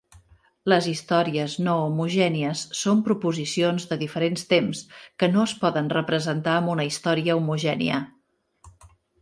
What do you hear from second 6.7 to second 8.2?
una història homogènia.